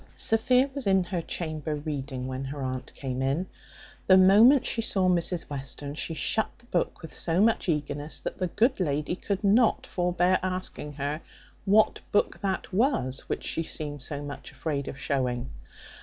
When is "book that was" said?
12.11-13.29